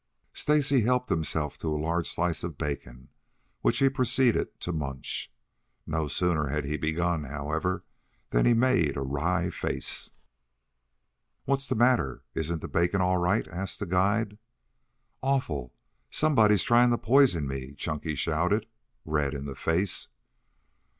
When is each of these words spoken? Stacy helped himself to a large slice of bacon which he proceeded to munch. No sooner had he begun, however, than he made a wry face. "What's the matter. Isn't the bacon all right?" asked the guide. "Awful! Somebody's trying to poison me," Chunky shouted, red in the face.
Stacy 0.33 0.81
helped 0.81 1.09
himself 1.09 1.59
to 1.59 1.67
a 1.71 1.77
large 1.77 2.09
slice 2.09 2.43
of 2.43 2.57
bacon 2.57 3.09
which 3.61 3.77
he 3.77 3.87
proceeded 3.87 4.59
to 4.61 4.71
munch. 4.73 5.31
No 5.85 6.07
sooner 6.07 6.47
had 6.47 6.65
he 6.65 6.75
begun, 6.75 7.25
however, 7.25 7.83
than 8.31 8.47
he 8.47 8.55
made 8.55 8.97
a 8.97 9.01
wry 9.03 9.51
face. 9.51 10.09
"What's 11.45 11.67
the 11.67 11.75
matter. 11.75 12.23
Isn't 12.33 12.61
the 12.63 12.67
bacon 12.67 12.99
all 12.99 13.17
right?" 13.17 13.47
asked 13.49 13.79
the 13.79 13.85
guide. 13.85 14.39
"Awful! 15.21 15.71
Somebody's 16.09 16.63
trying 16.63 16.89
to 16.89 16.97
poison 16.97 17.47
me," 17.47 17.73
Chunky 17.73 18.15
shouted, 18.15 18.65
red 19.05 19.35
in 19.35 19.45
the 19.45 19.53
face. 19.53 20.07